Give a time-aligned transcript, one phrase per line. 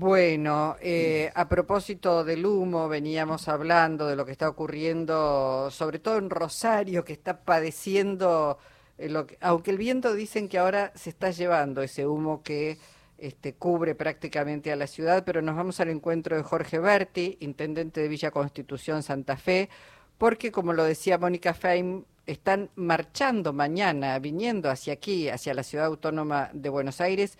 [0.00, 6.18] Bueno, eh, a propósito del humo, veníamos hablando de lo que está ocurriendo, sobre todo
[6.18, 8.58] en Rosario, que está padeciendo,
[8.96, 12.78] eh, lo que- aunque el viento dicen que ahora se está llevando ese humo que
[13.18, 18.00] este, cubre prácticamente a la ciudad, pero nos vamos al encuentro de Jorge Berti, intendente
[18.00, 19.68] de Villa Constitución Santa Fe,
[20.18, 25.86] porque como lo decía Mónica Fein, están marchando mañana, viniendo hacia aquí, hacia la ciudad
[25.86, 27.38] autónoma de Buenos Aires,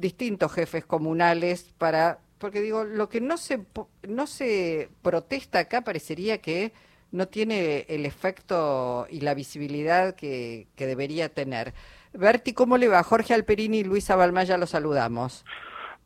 [0.00, 3.60] distintos jefes comunales para, porque digo, lo que no se,
[4.08, 6.72] no se protesta acá parecería que
[7.12, 11.74] no tiene el efecto y la visibilidad que, que debería tener.
[12.12, 13.02] Berti, ¿cómo le va?
[13.02, 15.44] Jorge Alperini y Luisa Balmaya los saludamos.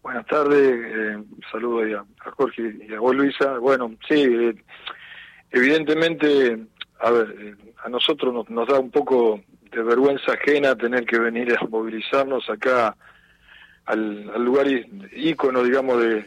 [0.03, 3.59] Buenas tardes, eh, saludo a, a Jorge y a vos Luisa.
[3.59, 4.55] Bueno, sí, eh,
[5.51, 6.59] evidentemente,
[7.01, 9.41] a ver, eh, a nosotros nos, nos da un poco
[9.71, 12.97] de vergüenza ajena tener que venir a movilizarnos acá
[13.87, 14.67] al, al lugar
[15.15, 16.25] ícono, digamos, de,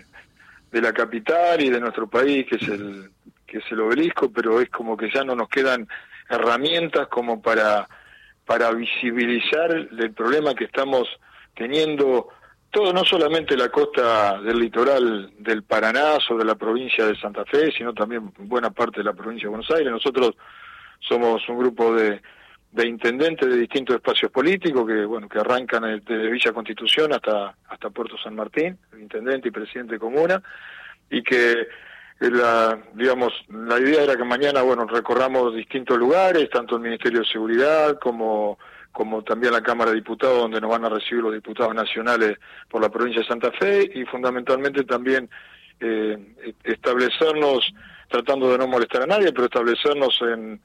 [0.72, 3.10] de la capital y de nuestro país, que es el
[3.46, 5.88] que es el obelisco, pero es como que ya no nos quedan
[6.30, 7.88] herramientas como para
[8.46, 11.08] para visibilizar el problema que estamos
[11.54, 12.30] teniendo
[12.72, 17.72] todo, no solamente la costa del litoral del Paraná, sobre la provincia de Santa Fe,
[17.72, 19.92] sino también buena parte de la provincia de Buenos Aires.
[19.92, 20.36] Nosotros
[21.00, 22.22] somos un grupo de,
[22.72, 27.90] de intendentes de distintos espacios políticos que bueno que arrancan desde Villa Constitución hasta hasta
[27.90, 30.42] Puerto San Martín, el intendente y presidente de comuna,
[31.10, 31.68] y que eh,
[32.20, 37.28] la digamos la idea era que mañana bueno recorramos distintos lugares tanto el Ministerio de
[37.28, 38.60] Seguridad como
[38.92, 42.38] como también la Cámara de Diputados donde nos van a recibir los diputados nacionales
[42.68, 45.30] por la provincia de Santa Fe y fundamentalmente también
[45.80, 46.18] eh,
[46.64, 47.74] establecernos
[48.10, 50.60] tratando de no molestar a nadie pero establecernos en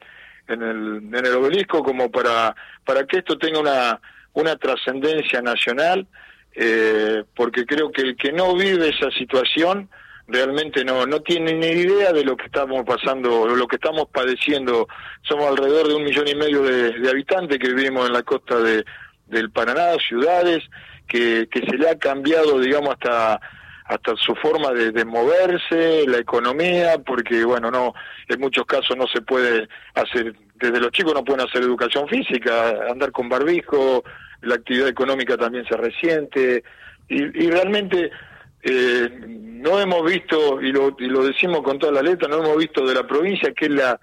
[0.48, 2.54] en el en el obelisco como para
[2.84, 4.00] para que esto tenga una
[4.34, 6.06] una trascendencia nacional
[6.54, 9.88] eh, porque creo que el que no vive esa situación
[10.26, 14.86] realmente no no tiene ni idea de lo que estamos pasando, lo que estamos padeciendo.
[15.22, 18.58] Somos alrededor de un millón y medio de, de habitantes que vivimos en la costa
[18.60, 18.84] de,
[19.26, 20.62] del Paraná, ciudades,
[21.08, 23.40] que, que se le ha cambiado, digamos, hasta
[23.84, 27.94] hasta su forma de, de moverse, la economía, porque bueno, no,
[28.28, 32.74] en muchos casos no se puede hacer, desde los chicos no pueden hacer educación física,
[32.90, 34.04] andar con barbijo,
[34.42, 36.62] la actividad económica también se resiente,
[37.08, 38.10] y, y realmente
[38.62, 42.56] eh, no hemos visto, y lo, y lo decimos con toda la letra, no hemos
[42.56, 43.98] visto de la provincia que es la,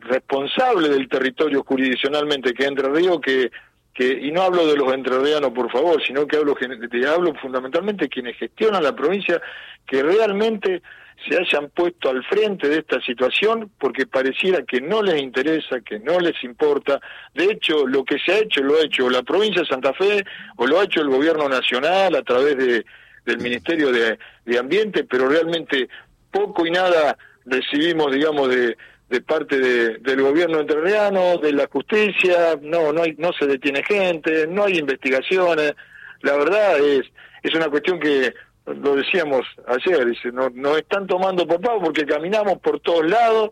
[0.00, 3.50] responsable del territorio jurisdiccionalmente que Entre Ríos, que,
[3.96, 8.04] que, y no hablo de los entrerrianos por favor, sino que hablo, te hablo fundamentalmente
[8.04, 9.40] de quienes gestionan la provincia,
[9.86, 10.82] que realmente
[11.26, 15.98] se hayan puesto al frente de esta situación porque pareciera que no les interesa, que
[15.98, 17.00] no les importa.
[17.34, 20.22] De hecho, lo que se ha hecho lo ha hecho la provincia de Santa Fe
[20.56, 22.84] o lo ha hecho el gobierno nacional a través de,
[23.24, 25.88] del Ministerio de, de Ambiente, pero realmente
[26.30, 28.76] poco y nada recibimos, digamos, de,
[29.08, 33.82] de parte de, del gobierno entrerriano, de la justicia, no, no hay, no se detiene
[33.84, 35.74] gente, no hay investigaciones.
[36.22, 37.02] La verdad es,
[37.42, 38.34] es una cuestión que
[38.66, 43.50] lo decíamos ayer, dice, no, nos están tomando por pavo porque caminamos por todos lados,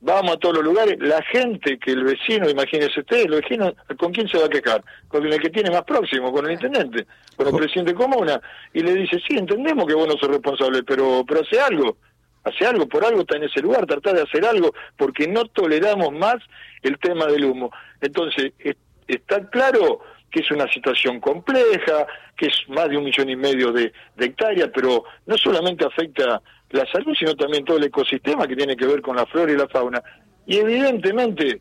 [0.00, 4.12] vamos a todos los lugares, la gente que el vecino, imagínense ustedes, el vecino, ¿con
[4.12, 4.82] quién se va a quejar?
[5.08, 8.40] Con el que tiene más próximo, con el intendente, con el presidente de comuna,
[8.72, 11.98] y le dice, sí, entendemos que vos no sos responsable, pero, pero hace algo,
[12.44, 16.12] hace algo, por algo está en ese lugar, tratar de hacer algo, porque no toleramos
[16.12, 16.36] más
[16.82, 17.70] el tema del humo.
[18.00, 22.06] Entonces, es- está claro que es una situación compleja,
[22.36, 26.40] que es más de un millón y medio de, de hectáreas, pero no solamente afecta
[26.70, 29.56] la salud, sino también todo el ecosistema que tiene que ver con la flora y
[29.56, 30.00] la fauna.
[30.46, 31.60] Y evidentemente,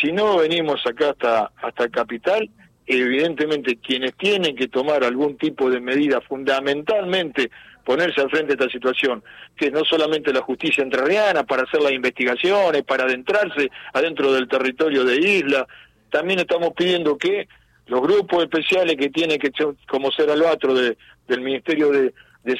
[0.00, 2.48] si no venimos acá hasta, hasta Capital,
[2.86, 7.50] evidentemente quienes tienen que tomar algún tipo de medida, fundamentalmente
[7.84, 9.22] ponerse al frente de esta situación,
[9.56, 14.48] que es no solamente la justicia entrerriana para hacer las investigaciones, para adentrarse adentro del
[14.48, 15.66] territorio de isla,
[16.10, 17.48] también estamos pidiendo que
[17.86, 19.50] los grupos especiales que tienen que
[19.88, 20.96] como ser albatro de,
[21.26, 22.12] del Ministerio de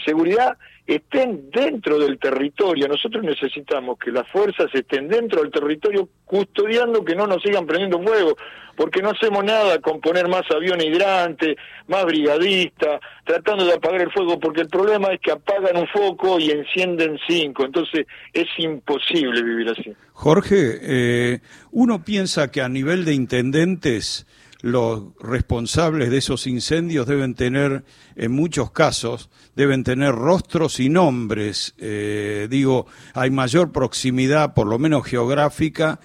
[0.04, 0.56] Seguridad
[0.94, 2.88] estén dentro del territorio.
[2.88, 8.02] Nosotros necesitamos que las fuerzas estén dentro del territorio custodiando que no nos sigan prendiendo
[8.02, 8.36] fuego,
[8.76, 11.56] porque no hacemos nada con poner más aviones hidrantes,
[11.86, 16.40] más brigadistas, tratando de apagar el fuego, porque el problema es que apagan un foco
[16.40, 19.94] y encienden cinco, entonces es imposible vivir así.
[20.12, 21.40] Jorge, eh,
[21.70, 24.26] uno piensa que a nivel de intendentes
[24.62, 27.84] los responsables de esos incendios deben tener,
[28.16, 31.74] en muchos casos, deben tener rostros y nombres.
[31.78, 36.00] Eh, digo, hay mayor proximidad, por lo menos geográfica,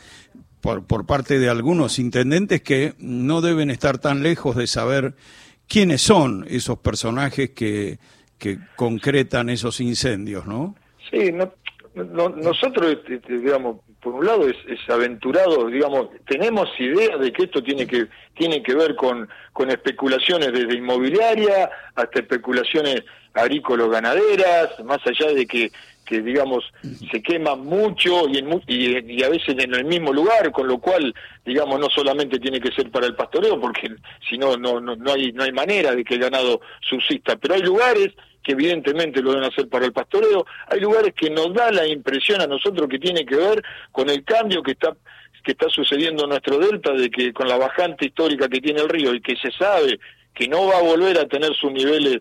[0.61, 5.15] por, por parte de algunos intendentes que no deben estar tan lejos de saber
[5.67, 7.99] quiénes son esos personajes que,
[8.37, 10.75] que concretan esos incendios, ¿no?
[11.11, 11.31] Sí,
[11.95, 14.55] nosotros, este, este, digamos, por un lado es,
[14.87, 18.05] aventurado, digamos, tenemos idea de que esto tiene que
[18.35, 23.01] tiene que ver con, con especulaciones desde inmobiliaria hasta especulaciones
[23.33, 25.71] agrícolas-ganaderas, más allá de que,
[26.05, 26.71] que digamos,
[27.11, 31.11] se quema mucho y, en, y, a veces en el mismo lugar, con lo cual,
[31.43, 33.91] digamos, no solamente tiene que ser para el pastoreo, porque
[34.29, 37.63] si no, no, no, hay, no hay manera de que el ganado subsista, pero hay
[37.63, 38.13] lugares
[38.45, 40.45] que evidentemente lo deben hacer para el pastoreo.
[40.67, 44.23] Hay lugares que nos da la impresión a nosotros que tiene que ver con el
[44.23, 44.95] cambio que está
[45.43, 48.89] que está sucediendo en nuestro delta, de que con la bajante histórica que tiene el
[48.89, 49.99] río y que se sabe
[50.33, 52.17] que no va a volver a tener sus niveles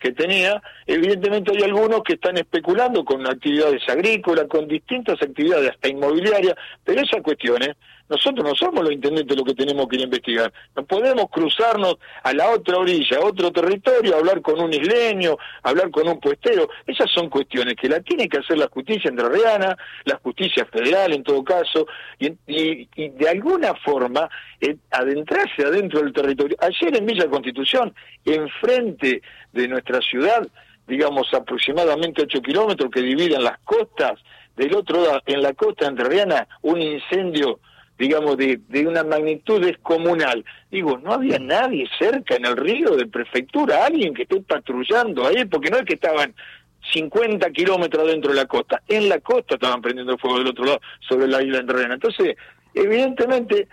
[0.00, 5.88] que tenía, evidentemente hay algunos que están especulando con actividades agrícolas, con distintas actividades, hasta
[5.88, 7.76] inmobiliarias, pero esas cuestiones
[8.08, 10.52] nosotros no somos los intendentes los que tenemos que ir a investigar.
[10.76, 15.90] No podemos cruzarnos a la otra orilla, a otro territorio, hablar con un isleño, hablar
[15.90, 16.68] con un puestero.
[16.86, 21.22] Esas son cuestiones que la tiene que hacer la justicia entrerriana, la justicia federal en
[21.22, 21.86] todo caso,
[22.18, 24.28] y, de alguna forma
[24.60, 26.56] eh, adentrarse adentro del territorio.
[26.60, 29.22] Ayer en Villa Constitución, enfrente
[29.52, 30.46] de nuestra ciudad,
[30.86, 34.20] digamos aproximadamente 8 kilómetros que dividen las costas,
[34.56, 37.58] del otro lado, en la costa entrerriana, un incendio
[37.98, 40.44] digamos, de, de una magnitud descomunal.
[40.70, 45.44] Digo, no había nadie cerca en el río de prefectura, alguien que esté patrullando ahí,
[45.44, 46.34] porque no es que estaban
[46.92, 50.80] 50 kilómetros dentro de la costa, en la costa estaban prendiendo fuego del otro lado,
[51.00, 51.94] sobre la isla Entrerena.
[51.94, 52.36] Entonces,
[52.74, 53.68] evidentemente,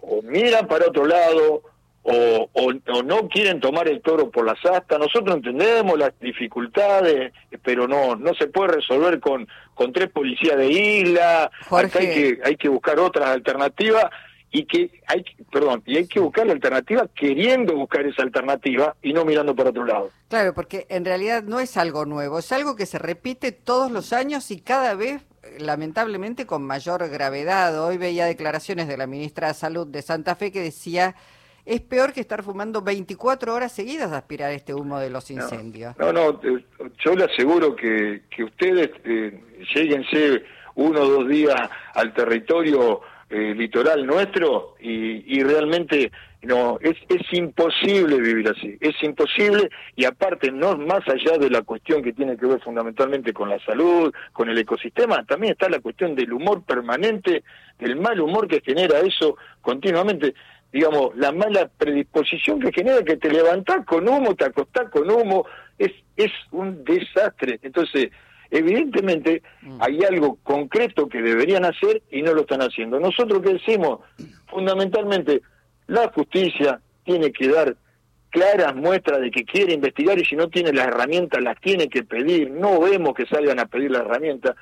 [0.00, 1.62] o miran para otro lado,
[2.04, 4.98] o, o, no quieren tomar el toro por las astas.
[4.98, 7.32] Nosotros entendemos las dificultades,
[7.62, 11.50] pero no no se puede resolver con, con tres policías de isla.
[11.70, 14.06] hay que hay que buscar otras alternativas
[14.50, 19.12] y que hay perdón y hay que buscar la alternativa queriendo buscar esa alternativa y
[19.12, 20.10] no mirando para otro lado.
[20.28, 24.12] Claro, porque en realidad no es algo nuevo, es algo que se repite todos los
[24.12, 25.22] años y cada vez
[25.58, 27.82] lamentablemente con mayor gravedad.
[27.84, 31.16] Hoy veía declaraciones de la ministra de Salud de Santa Fe que decía
[31.64, 35.96] es peor que estar fumando 24 horas seguidas de aspirar este humo de los incendios.
[35.98, 39.40] No, no, yo le aseguro que, que ustedes eh,
[39.74, 40.44] lleguense
[40.74, 41.56] uno o dos días
[41.94, 43.00] al territorio
[43.30, 46.10] eh, litoral nuestro y, y realmente
[46.42, 51.62] no es, es imposible vivir así, es imposible y aparte no más allá de la
[51.62, 55.80] cuestión que tiene que ver fundamentalmente con la salud, con el ecosistema, también está la
[55.80, 57.44] cuestión del humor permanente,
[57.78, 60.34] del mal humor que genera eso continuamente
[60.72, 65.44] digamos, la mala predisposición que genera que te levantás con humo, te acostás con humo,
[65.78, 67.60] es, es un desastre.
[67.62, 68.10] Entonces,
[68.50, 69.78] evidentemente mm.
[69.80, 72.98] hay algo concreto que deberían hacer y no lo están haciendo.
[72.98, 74.00] Nosotros que decimos,
[74.46, 75.42] fundamentalmente,
[75.88, 77.76] la justicia tiene que dar
[78.30, 82.02] claras muestras de que quiere investigar y si no tiene las herramientas las tiene que
[82.02, 82.50] pedir.
[82.50, 84.56] No vemos que salgan a pedir la herramienta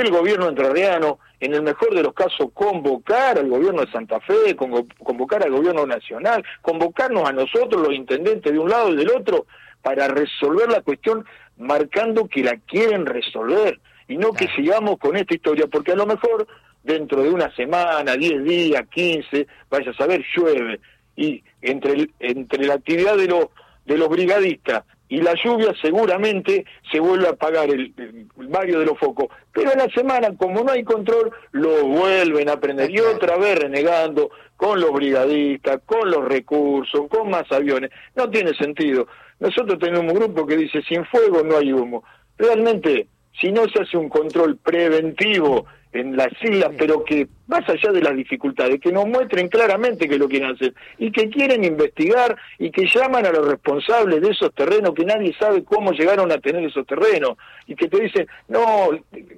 [0.00, 4.56] el gobierno entrerriano, en el mejor de los casos, convocar al gobierno de Santa Fe,
[4.56, 9.46] convocar al gobierno nacional, convocarnos a nosotros, los intendentes de un lado y del otro,
[9.82, 11.24] para resolver la cuestión
[11.58, 16.06] marcando que la quieren resolver y no que sigamos con esta historia, porque a lo
[16.06, 16.46] mejor
[16.82, 20.80] dentro de una semana, 10 días, 15, vaya a saber, llueve.
[21.16, 23.46] Y entre, entre la actividad de, los
[23.86, 27.92] de los brigadistas y la lluvia seguramente se vuelve a apagar el,
[28.36, 29.28] barrio de los focos.
[29.52, 33.58] Pero en la semana, como no hay control, lo vuelven a prender y otra vez
[33.58, 37.90] renegando con los brigadistas, con los recursos, con más aviones.
[38.16, 39.06] No tiene sentido.
[39.40, 42.02] Nosotros tenemos un grupo que dice, sin fuego no hay humo.
[42.38, 43.08] Realmente,
[43.40, 48.02] si no se hace un control preventivo en las islas, pero que más allá de
[48.02, 52.70] las dificultades, que nos muestren claramente que lo quieren hacer y que quieren investigar y
[52.70, 56.64] que llaman a los responsables de esos terrenos, que nadie sabe cómo llegaron a tener
[56.64, 57.36] esos terrenos
[57.68, 58.90] y que te dicen, no,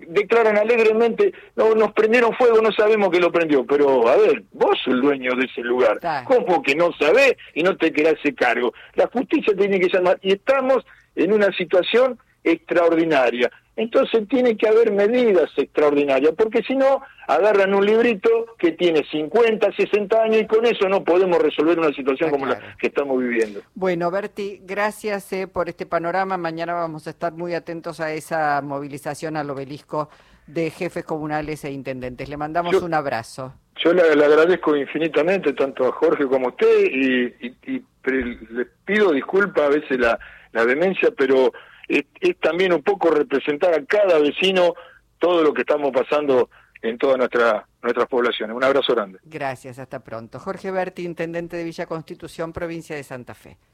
[0.09, 4.79] declaran alegremente, no, nos prendieron fuego, no sabemos que lo prendió, pero a ver, vos
[4.83, 8.35] sos el dueño de ese lugar, ¿cómo que no sabés y no te querés ese
[8.35, 8.73] cargo?
[8.95, 13.51] La justicia tiene que llamar y estamos en una situación extraordinaria.
[13.77, 19.71] Entonces tiene que haber medidas extraordinarias, porque si no, agarran un librito que tiene 50,
[19.71, 23.61] 60 años y con eso no podemos resolver una situación como la que estamos viviendo.
[23.75, 26.39] Bueno, Berti, gracias eh, por este panorama.
[26.39, 30.09] Mañana vamos a estar muy atentos a esa movilización al obelisco
[30.47, 32.31] de jefes comunales e intendentes.
[32.31, 33.53] Le mandamos un abrazo.
[33.77, 39.65] Yo le, agradezco infinitamente tanto a Jorge como a usted y, y, le pido disculpas
[39.65, 40.19] a veces la,
[40.53, 41.53] la demencia, pero
[41.89, 42.05] es,
[42.41, 44.75] también un poco representar a cada vecino
[45.19, 46.51] todo lo que estamos pasando
[46.83, 48.55] en todas nuestra, nuestras poblaciones.
[48.57, 49.19] Un abrazo grande.
[49.25, 50.39] Gracias, hasta pronto.
[50.39, 53.57] Jorge Berti, Intendente de Villa Constitución, provincia de Santa Fe.